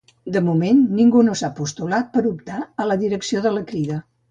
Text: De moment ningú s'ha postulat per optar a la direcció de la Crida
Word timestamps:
De 0.35 0.39
moment 0.45 0.79
ningú 0.99 1.21
s'ha 1.41 1.51
postulat 1.59 2.11
per 2.17 2.25
optar 2.31 2.65
a 2.85 2.91
la 2.95 2.99
direcció 3.05 3.47
de 3.49 3.55
la 3.59 3.65
Crida 3.73 4.03